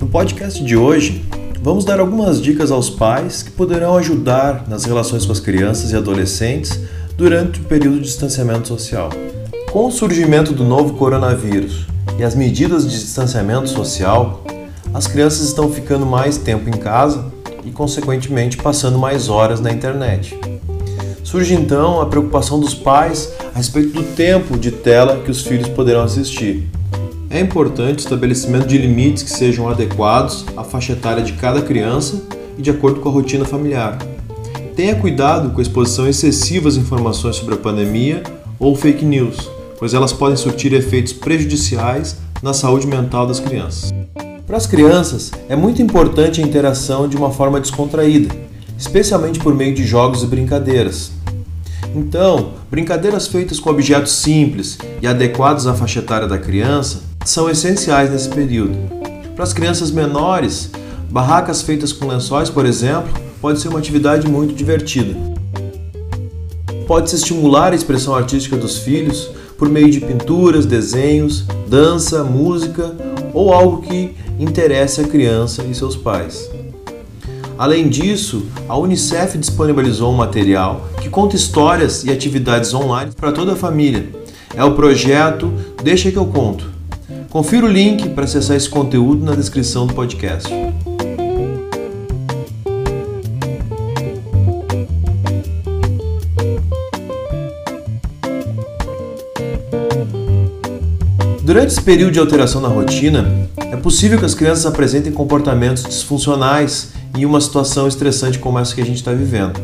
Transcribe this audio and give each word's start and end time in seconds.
No 0.00 0.06
podcast 0.08 0.62
de 0.62 0.76
hoje, 0.76 1.24
vamos 1.60 1.84
dar 1.84 1.98
algumas 1.98 2.40
dicas 2.40 2.70
aos 2.70 2.88
pais 2.90 3.42
que 3.42 3.50
poderão 3.50 3.96
ajudar 3.96 4.68
nas 4.68 4.84
relações 4.84 5.26
com 5.26 5.32
as 5.32 5.40
crianças 5.40 5.90
e 5.92 5.96
adolescentes 5.96 6.80
durante 7.16 7.60
o 7.60 7.64
período 7.64 7.96
de 7.96 8.04
distanciamento 8.04 8.68
social. 8.68 9.10
Com 9.70 9.86
o 9.86 9.90
surgimento 9.90 10.52
do 10.52 10.64
novo 10.64 10.94
coronavírus 10.94 11.86
e 12.18 12.22
as 12.22 12.34
medidas 12.34 12.84
de 12.88 12.98
distanciamento 12.98 13.68
social, 13.68 14.44
as 14.94 15.06
crianças 15.06 15.46
estão 15.46 15.70
ficando 15.70 16.04
mais 16.04 16.36
tempo 16.36 16.68
em 16.68 16.78
casa 16.78 17.24
e, 17.64 17.70
consequentemente, 17.70 18.56
passando 18.56 18.98
mais 18.98 19.28
horas 19.28 19.60
na 19.60 19.70
internet. 19.70 20.38
Surge 21.24 21.54
então 21.54 22.00
a 22.00 22.06
preocupação 22.06 22.60
dos 22.60 22.74
pais 22.74 23.32
a 23.54 23.56
respeito 23.56 23.94
do 23.94 24.02
tempo 24.02 24.58
de 24.58 24.70
tela 24.70 25.22
que 25.24 25.30
os 25.30 25.42
filhos 25.42 25.68
poderão 25.68 26.02
assistir. 26.02 26.68
É 27.30 27.40
importante 27.40 28.00
o 28.00 28.00
estabelecimento 28.00 28.66
de 28.66 28.76
limites 28.76 29.22
que 29.22 29.30
sejam 29.30 29.66
adequados 29.66 30.44
à 30.54 30.62
faixa 30.62 30.92
etária 30.92 31.22
de 31.22 31.32
cada 31.32 31.62
criança 31.62 32.22
e 32.58 32.62
de 32.62 32.70
acordo 32.70 33.00
com 33.00 33.08
a 33.08 33.12
rotina 33.12 33.46
familiar. 33.46 33.96
Tenha 34.76 34.94
cuidado 34.94 35.50
com 35.50 35.58
a 35.58 35.62
exposição 35.62 36.06
excessiva 36.06 36.68
às 36.68 36.76
informações 36.76 37.36
sobre 37.36 37.54
a 37.54 37.58
pandemia 37.58 38.22
ou 38.58 38.76
fake 38.76 39.04
news, 39.04 39.50
pois 39.78 39.94
elas 39.94 40.12
podem 40.12 40.36
surtir 40.36 40.74
efeitos 40.74 41.14
prejudiciais 41.14 42.16
na 42.42 42.52
saúde 42.52 42.86
mental 42.86 43.26
das 43.26 43.40
crianças. 43.40 43.90
Para 44.52 44.58
as 44.58 44.66
crianças, 44.66 45.30
é 45.48 45.56
muito 45.56 45.80
importante 45.80 46.42
a 46.42 46.44
interação 46.44 47.08
de 47.08 47.16
uma 47.16 47.30
forma 47.30 47.58
descontraída, 47.58 48.34
especialmente 48.78 49.40
por 49.40 49.54
meio 49.54 49.74
de 49.74 49.82
jogos 49.82 50.22
e 50.22 50.26
brincadeiras. 50.26 51.10
Então, 51.94 52.52
brincadeiras 52.70 53.26
feitas 53.26 53.58
com 53.58 53.70
objetos 53.70 54.12
simples 54.12 54.76
e 55.00 55.06
adequados 55.06 55.66
à 55.66 55.72
faixa 55.72 56.00
etária 56.00 56.28
da 56.28 56.36
criança 56.36 57.00
são 57.24 57.48
essenciais 57.48 58.10
nesse 58.10 58.28
período. 58.28 58.76
Para 59.34 59.44
as 59.44 59.54
crianças 59.54 59.90
menores, 59.90 60.70
barracas 61.08 61.62
feitas 61.62 61.90
com 61.90 62.06
lençóis, 62.06 62.50
por 62.50 62.66
exemplo, 62.66 63.10
pode 63.40 63.58
ser 63.58 63.68
uma 63.68 63.78
atividade 63.78 64.28
muito 64.28 64.52
divertida. 64.52 65.16
Pode-se 66.86 67.16
estimular 67.16 67.72
a 67.72 67.74
expressão 67.74 68.14
artística 68.14 68.54
dos 68.54 68.76
filhos 68.76 69.30
por 69.56 69.70
meio 69.70 69.90
de 69.90 70.00
pinturas, 70.00 70.66
desenhos, 70.66 71.46
dança, 71.66 72.22
música 72.22 72.94
ou 73.32 73.50
algo 73.50 73.80
que 73.80 74.14
interesse 74.42 75.00
a 75.00 75.04
criança 75.04 75.62
e 75.62 75.74
seus 75.74 75.96
pais. 75.96 76.50
Além 77.58 77.88
disso, 77.88 78.46
a 78.68 78.76
Unicef 78.76 79.38
disponibilizou 79.38 80.12
um 80.12 80.16
material 80.16 80.88
que 81.00 81.08
conta 81.08 81.36
histórias 81.36 82.04
e 82.04 82.10
atividades 82.10 82.74
online 82.74 83.12
para 83.14 83.30
toda 83.30 83.52
a 83.52 83.56
família. 83.56 84.08
É 84.54 84.64
o 84.64 84.74
projeto 84.74 85.52
Deixa 85.82 86.10
que 86.10 86.16
eu 86.16 86.26
conto. 86.26 86.70
Confira 87.30 87.66
o 87.66 87.68
link 87.68 88.08
para 88.10 88.24
acessar 88.24 88.56
esse 88.56 88.68
conteúdo 88.68 89.24
na 89.24 89.34
descrição 89.34 89.86
do 89.86 89.94
podcast. 89.94 90.52
Durante 101.42 101.72
esse 101.72 101.82
período 101.82 102.12
de 102.12 102.18
alteração 102.18 102.60
na 102.60 102.68
rotina, 102.68 103.48
é 103.72 103.76
possível 103.76 104.18
que 104.18 104.24
as 104.26 104.34
crianças 104.34 104.66
apresentem 104.66 105.10
comportamentos 105.10 105.82
disfuncionais 105.84 106.90
em 107.16 107.24
uma 107.24 107.40
situação 107.40 107.88
estressante 107.88 108.38
como 108.38 108.58
essa 108.58 108.74
que 108.74 108.82
a 108.82 108.84
gente 108.84 108.98
está 108.98 109.12
vivendo. 109.12 109.58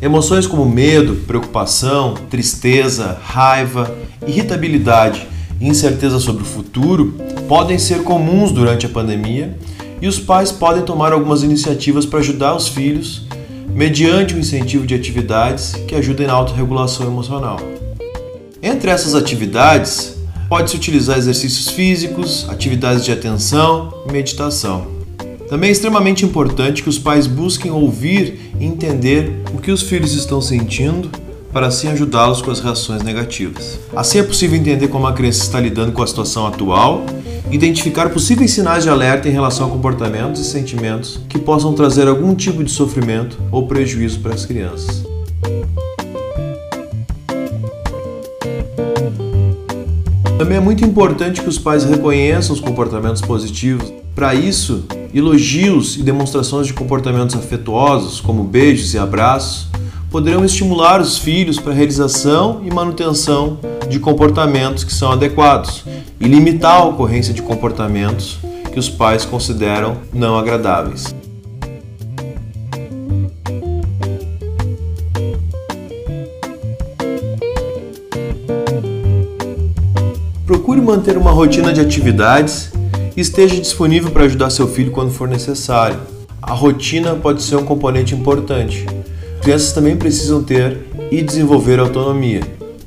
Emoções 0.00 0.46
como 0.46 0.64
medo, 0.64 1.16
preocupação, 1.26 2.14
tristeza, 2.30 3.18
raiva, 3.22 3.94
irritabilidade 4.26 5.28
e 5.60 5.68
incerteza 5.68 6.18
sobre 6.18 6.44
o 6.44 6.46
futuro 6.46 7.14
podem 7.46 7.78
ser 7.78 8.04
comuns 8.04 8.52
durante 8.52 8.86
a 8.86 8.88
pandemia 8.88 9.54
e 10.00 10.08
os 10.08 10.18
pais 10.18 10.50
podem 10.50 10.82
tomar 10.82 11.12
algumas 11.12 11.42
iniciativas 11.42 12.06
para 12.06 12.20
ajudar 12.20 12.56
os 12.56 12.68
filhos 12.68 13.26
mediante 13.68 14.34
o 14.34 14.38
incentivo 14.38 14.86
de 14.86 14.94
atividades 14.94 15.74
que 15.86 15.94
ajudem 15.94 16.26
na 16.26 16.32
autorregulação 16.32 17.06
emocional. 17.06 17.60
Entre 18.62 18.88
essas 18.88 19.14
atividades, 19.14 20.15
Pode-se 20.48 20.76
utilizar 20.76 21.18
exercícios 21.18 21.68
físicos, 21.68 22.46
atividades 22.48 23.04
de 23.04 23.10
atenção 23.10 23.92
e 24.08 24.12
meditação. 24.12 24.86
Também 25.48 25.68
é 25.68 25.72
extremamente 25.72 26.24
importante 26.24 26.84
que 26.84 26.88
os 26.88 26.98
pais 26.98 27.26
busquem 27.26 27.70
ouvir 27.70 28.52
e 28.58 28.64
entender 28.64 29.42
o 29.52 29.58
que 29.58 29.72
os 29.72 29.82
filhos 29.82 30.12
estão 30.12 30.40
sentindo 30.40 31.10
para 31.52 31.66
assim 31.66 31.88
ajudá-los 31.88 32.42
com 32.42 32.50
as 32.50 32.60
reações 32.60 33.02
negativas. 33.02 33.78
Assim 33.94 34.18
é 34.18 34.22
possível 34.22 34.56
entender 34.56 34.88
como 34.88 35.06
a 35.06 35.12
criança 35.12 35.42
está 35.42 35.58
lidando 35.58 35.90
com 35.90 36.02
a 36.02 36.06
situação 36.06 36.46
atual, 36.46 37.04
identificar 37.50 38.10
possíveis 38.10 38.52
sinais 38.52 38.84
de 38.84 38.90
alerta 38.90 39.28
em 39.28 39.32
relação 39.32 39.66
a 39.66 39.70
comportamentos 39.70 40.40
e 40.40 40.44
sentimentos 40.44 41.18
que 41.28 41.38
possam 41.38 41.72
trazer 41.72 42.06
algum 42.06 42.34
tipo 42.34 42.62
de 42.62 42.70
sofrimento 42.70 43.36
ou 43.50 43.66
prejuízo 43.66 44.20
para 44.20 44.34
as 44.34 44.44
crianças. 44.44 45.15
Também 50.38 50.58
é 50.58 50.60
muito 50.60 50.84
importante 50.84 51.40
que 51.40 51.48
os 51.48 51.58
pais 51.58 51.84
reconheçam 51.84 52.54
os 52.54 52.60
comportamentos 52.60 53.22
positivos. 53.22 53.90
Para 54.14 54.34
isso, 54.34 54.84
elogios 55.14 55.96
e 55.96 56.02
demonstrações 56.02 56.66
de 56.66 56.74
comportamentos 56.74 57.34
afetuosos, 57.34 58.20
como 58.20 58.44
beijos 58.44 58.92
e 58.92 58.98
abraços, 58.98 59.68
poderão 60.10 60.44
estimular 60.44 61.00
os 61.00 61.16
filhos 61.16 61.58
para 61.58 61.72
a 61.72 61.74
realização 61.74 62.60
e 62.64 62.70
manutenção 62.72 63.58
de 63.88 63.98
comportamentos 63.98 64.84
que 64.84 64.92
são 64.92 65.10
adequados 65.10 65.84
e 66.20 66.28
limitar 66.28 66.82
a 66.82 66.84
ocorrência 66.84 67.32
de 67.32 67.40
comportamentos 67.40 68.38
que 68.70 68.78
os 68.78 68.90
pais 68.90 69.24
consideram 69.24 69.96
não 70.12 70.36
agradáveis. 70.38 71.14
Manter 80.86 81.18
uma 81.18 81.32
rotina 81.32 81.72
de 81.72 81.80
atividades 81.80 82.70
e 83.16 83.20
esteja 83.20 83.60
disponível 83.60 84.12
para 84.12 84.24
ajudar 84.24 84.50
seu 84.50 84.68
filho 84.68 84.92
quando 84.92 85.10
for 85.10 85.26
necessário. 85.26 85.98
A 86.40 86.52
rotina 86.52 87.16
pode 87.16 87.42
ser 87.42 87.56
um 87.56 87.64
componente 87.64 88.14
importante. 88.14 88.86
Crianças 89.42 89.72
também 89.72 89.96
precisam 89.96 90.44
ter 90.44 90.78
e 91.10 91.20
desenvolver 91.22 91.80
autonomia. 91.80 92.42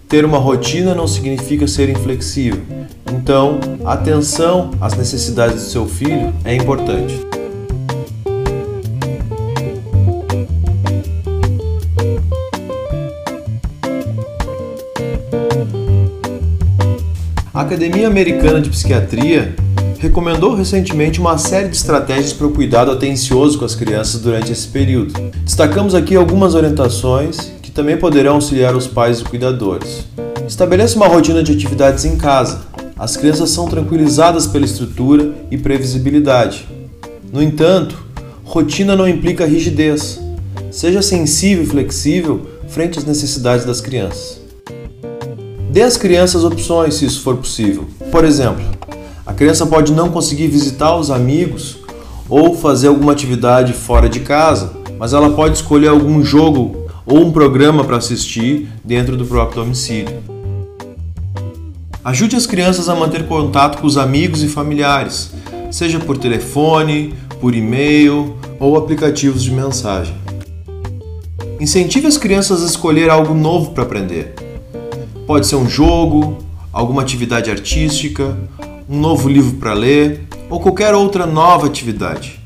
Ter 0.07 0.23
uma 0.23 0.37
rotina 0.37 0.95
não 0.95 1.07
significa 1.07 1.67
ser 1.67 1.89
inflexível. 1.89 2.61
Então, 3.11 3.59
atenção 3.83 4.71
às 4.79 4.95
necessidades 4.95 5.55
do 5.55 5.69
seu 5.69 5.85
filho 5.85 6.33
é 6.45 6.55
importante. 6.55 7.29
A 17.59 17.63
Academia 17.63 18.07
Americana 18.07 18.61
de 18.61 18.69
Psiquiatria 18.69 19.53
recomendou 19.99 20.55
recentemente 20.55 21.19
uma 21.19 21.37
série 21.37 21.67
de 21.67 21.75
estratégias 21.75 22.31
para 22.31 22.47
o 22.47 22.51
cuidado 22.51 22.89
atencioso 22.89 23.59
com 23.59 23.65
as 23.65 23.75
crianças 23.75 24.21
durante 24.21 24.49
esse 24.49 24.65
período. 24.65 25.13
Destacamos 25.43 25.93
aqui 25.93 26.15
algumas 26.15 26.55
orientações 26.55 27.51
que 27.61 27.69
também 27.69 27.97
poderão 27.97 28.35
auxiliar 28.35 28.73
os 28.77 28.87
pais 28.87 29.19
e 29.19 29.25
cuidadores. 29.25 30.05
Estabeleça 30.47 30.95
uma 30.95 31.09
rotina 31.09 31.43
de 31.43 31.51
atividades 31.51 32.05
em 32.05 32.15
casa. 32.15 32.61
As 32.97 33.17
crianças 33.17 33.49
são 33.49 33.67
tranquilizadas 33.67 34.47
pela 34.47 34.63
estrutura 34.63 35.29
e 35.51 35.57
previsibilidade. 35.57 36.65
No 37.29 37.43
entanto, 37.43 38.01
rotina 38.45 38.95
não 38.95 39.05
implica 39.05 39.45
rigidez. 39.45 40.17
Seja 40.71 41.01
sensível 41.01 41.65
e 41.65 41.67
flexível 41.67 42.39
frente 42.69 42.97
às 42.97 43.03
necessidades 43.03 43.65
das 43.65 43.81
crianças. 43.81 44.39
Dê 45.69 45.83
às 45.83 45.97
crianças 45.97 46.43
opções 46.43 46.95
se 46.95 47.05
isso 47.05 47.21
for 47.21 47.37
possível. 47.37 47.85
Por 48.11 48.25
exemplo, 48.25 48.65
a 49.23 49.33
criança 49.33 49.67
pode 49.67 49.93
não 49.93 50.09
conseguir 50.09 50.47
visitar 50.47 50.95
os 50.95 51.11
amigos 51.11 51.77
ou 52.27 52.55
fazer 52.55 52.87
alguma 52.87 53.11
atividade 53.11 53.73
fora 53.73 54.09
de 54.09 54.21
casa, 54.21 54.73
mas 54.97 55.13
ela 55.13 55.29
pode 55.29 55.57
escolher 55.57 55.89
algum 55.89 56.23
jogo 56.23 56.87
ou 57.05 57.23
um 57.23 57.31
programa 57.31 57.83
para 57.83 57.97
assistir 57.97 58.67
dentro 58.83 59.15
do 59.15 59.25
próprio 59.25 59.63
domicílio. 59.63 60.23
Ajude 62.03 62.35
as 62.35 62.47
crianças 62.47 62.89
a 62.89 62.95
manter 62.95 63.27
contato 63.27 63.79
com 63.79 63.85
os 63.85 63.97
amigos 63.97 64.41
e 64.41 64.47
familiares, 64.47 65.31
seja 65.69 65.99
por 65.99 66.17
telefone, 66.17 67.13
por 67.39 67.53
e-mail 67.53 68.35
ou 68.59 68.75
aplicativos 68.75 69.43
de 69.43 69.51
mensagem. 69.51 70.15
Incentive 71.59 72.07
as 72.07 72.17
crianças 72.17 72.63
a 72.63 72.65
escolher 72.65 73.11
algo 73.11 73.35
novo 73.35 73.71
para 73.71 73.83
aprender. 73.83 74.48
Pode 75.29 75.45
ser 75.45 75.57
um 75.57 75.69
jogo, 75.69 76.39
alguma 76.73 77.03
atividade 77.03 77.51
artística, 77.51 78.35
um 78.89 78.99
novo 78.99 79.29
livro 79.29 79.57
para 79.57 79.73
ler 79.73 80.27
ou 80.49 80.59
qualquer 80.59 80.95
outra 80.95 81.27
nova 81.27 81.67
atividade. 81.67 82.39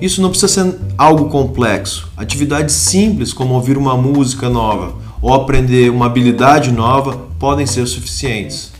Isso 0.00 0.22
não 0.22 0.30
precisa 0.30 0.46
ser 0.46 0.76
algo 0.96 1.28
complexo. 1.28 2.08
Atividades 2.16 2.76
simples, 2.76 3.32
como 3.32 3.54
ouvir 3.54 3.76
uma 3.76 3.96
música 3.96 4.48
nova 4.48 4.94
ou 5.20 5.34
aprender 5.34 5.90
uma 5.90 6.06
habilidade 6.06 6.70
nova, 6.70 7.26
podem 7.40 7.66
ser 7.66 7.84
suficientes. 7.88 8.70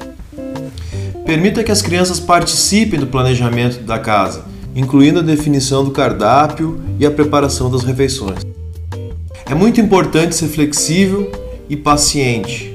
Permita 1.26 1.64
que 1.64 1.72
as 1.72 1.82
crianças 1.82 2.20
participem 2.20 3.00
do 3.00 3.08
planejamento 3.08 3.82
da 3.82 3.98
casa, 3.98 4.44
incluindo 4.72 5.18
a 5.18 5.22
definição 5.22 5.82
do 5.82 5.90
cardápio 5.90 6.80
e 6.96 7.04
a 7.04 7.10
preparação 7.10 7.68
das 7.68 7.82
refeições. 7.82 8.46
É 9.46 9.54
muito 9.56 9.80
importante 9.80 10.36
ser 10.36 10.46
flexível 10.46 11.28
e 11.68 11.76
paciente. 11.76 12.69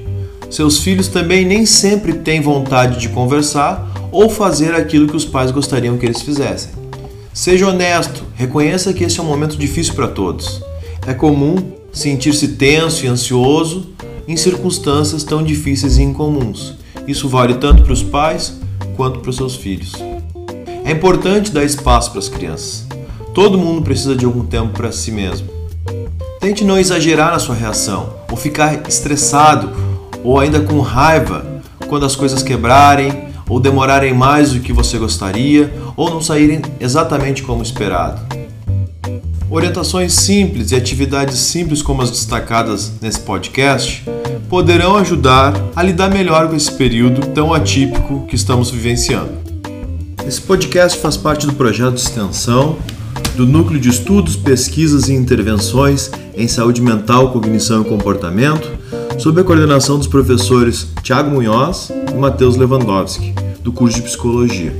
Seus 0.55 0.79
filhos 0.79 1.09
também 1.09 1.43
nem 1.43 1.65
sempre 1.65 2.13
têm 2.13 2.39
vontade 2.39 2.97
de 2.97 3.09
conversar 3.09 3.91
ou 4.09 4.29
fazer 4.29 4.73
aquilo 4.73 5.05
que 5.05 5.15
os 5.17 5.25
pais 5.25 5.51
gostariam 5.51 5.97
que 5.97 6.05
eles 6.05 6.21
fizessem. 6.21 6.71
Seja 7.33 7.67
honesto, 7.67 8.23
reconheça 8.35 8.93
que 8.93 9.03
esse 9.03 9.19
é 9.19 9.21
um 9.21 9.25
momento 9.25 9.57
difícil 9.57 9.93
para 9.95 10.07
todos. 10.07 10.63
É 11.05 11.13
comum 11.13 11.57
sentir-se 11.91 12.47
tenso 12.53 13.03
e 13.03 13.09
ansioso 13.09 13.89
em 14.25 14.37
circunstâncias 14.37 15.25
tão 15.25 15.43
difíceis 15.43 15.97
e 15.97 16.03
incomuns. 16.03 16.75
Isso 17.05 17.27
vale 17.27 17.55
tanto 17.55 17.83
para 17.83 17.91
os 17.91 18.01
pais 18.01 18.57
quanto 18.95 19.19
para 19.19 19.31
os 19.31 19.35
seus 19.35 19.57
filhos. 19.57 19.91
É 20.85 20.91
importante 20.91 21.51
dar 21.51 21.65
espaço 21.65 22.11
para 22.11 22.19
as 22.19 22.29
crianças. 22.29 22.87
Todo 23.33 23.57
mundo 23.57 23.81
precisa 23.81 24.15
de 24.15 24.23
algum 24.23 24.45
tempo 24.45 24.69
para 24.69 24.93
si 24.93 25.11
mesmo. 25.11 25.49
Tente 26.39 26.63
não 26.63 26.79
exagerar 26.79 27.33
na 27.33 27.39
sua 27.39 27.55
reação, 27.55 28.13
ou 28.31 28.37
ficar 28.37 28.87
estressado, 28.87 29.94
ou 30.25 30.39
ainda 30.39 30.59
com 30.59 30.81
raiva 30.81 31.45
quando 31.87 32.05
as 32.05 32.15
coisas 32.15 32.41
quebrarem, 32.41 33.13
ou 33.47 33.59
demorarem 33.59 34.13
mais 34.13 34.51
do 34.51 34.59
que 34.59 34.73
você 34.73 34.97
gostaria, 34.97 35.71
ou 35.95 36.09
não 36.09 36.19
saírem 36.19 36.61
exatamente 36.79 37.43
como 37.43 37.61
esperado. 37.61 38.19
Orientações 39.49 40.13
simples 40.13 40.71
e 40.71 40.75
atividades 40.75 41.37
simples 41.37 41.83
como 41.83 42.01
as 42.01 42.09
destacadas 42.09 42.93
nesse 42.99 43.19
podcast 43.19 44.03
poderão 44.49 44.97
ajudar 44.97 45.53
a 45.75 45.83
lidar 45.83 46.09
melhor 46.09 46.49
com 46.49 46.55
esse 46.55 46.71
período 46.71 47.27
tão 47.27 47.53
atípico 47.53 48.25
que 48.27 48.35
estamos 48.35 48.71
vivenciando. 48.71 49.31
Esse 50.27 50.41
podcast 50.41 50.99
faz 50.99 51.15
parte 51.15 51.45
do 51.45 51.53
projeto 51.53 51.93
de 51.93 52.01
extensão 52.01 52.77
do 53.35 53.45
Núcleo 53.45 53.79
de 53.79 53.89
Estudos, 53.89 54.35
Pesquisas 54.35 55.07
e 55.07 55.13
Intervenções 55.13 56.09
em 56.35 56.47
Saúde 56.47 56.81
Mental, 56.81 57.31
Cognição 57.31 57.83
e 57.83 57.85
Comportamento, 57.85 58.71
sob 59.17 59.39
a 59.39 59.43
coordenação 59.43 59.97
dos 59.97 60.07
professores 60.07 60.87
Tiago 61.01 61.29
Munhoz 61.29 61.91
e 62.11 62.17
Matheus 62.17 62.55
Lewandowski, 62.55 63.33
do 63.61 63.71
curso 63.71 63.97
de 63.97 64.03
Psicologia. 64.03 64.75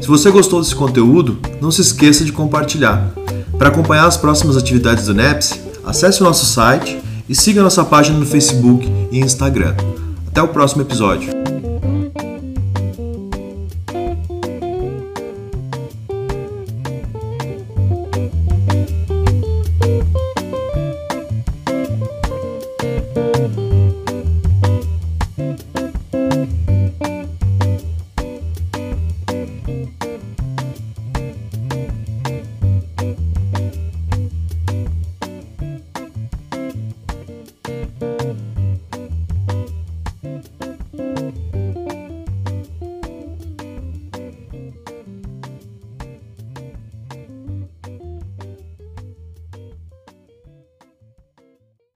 Se 0.00 0.06
você 0.06 0.30
gostou 0.30 0.60
desse 0.60 0.74
conteúdo, 0.74 1.38
não 1.60 1.70
se 1.70 1.80
esqueça 1.80 2.24
de 2.24 2.32
compartilhar. 2.32 3.12
Para 3.58 3.68
acompanhar 3.68 4.06
as 4.06 4.16
próximas 4.16 4.56
atividades 4.56 5.06
do 5.06 5.14
NEPS, 5.14 5.60
acesse 5.84 6.20
o 6.20 6.24
nosso 6.24 6.46
site 6.46 6.98
e 7.28 7.34
siga 7.34 7.62
nossa 7.62 7.84
página 7.84 8.18
no 8.18 8.26
Facebook 8.26 8.90
e 9.10 9.18
Instagram. 9.18 9.74
Até 10.26 10.42
o 10.42 10.48
próximo 10.48 10.82
episódio. 10.82 11.37